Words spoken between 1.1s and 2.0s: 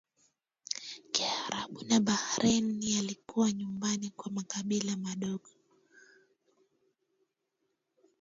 Kiarabu na